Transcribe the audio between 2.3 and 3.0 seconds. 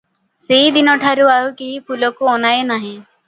ଅନାଏ ନାହିଁ।